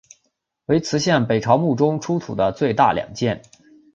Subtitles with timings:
[0.65, 3.43] 为磁县北朝墓中出土最大的两件。